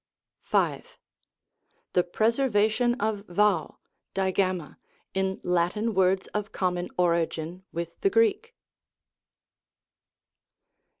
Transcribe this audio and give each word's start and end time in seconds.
V. 0.49 0.81
The 1.93 2.03
preservation 2.03 2.95
of 2.99 3.23
Vau 3.27 3.77
(Digamma) 4.15 4.79
in 5.13 5.39
Latin 5.43 5.93
words 5.93 6.25
of 6.33 6.51
common 6.51 6.89
origin 6.97 7.63
with 7.71 7.99
the 8.01 8.09
Greek. 8.09 8.55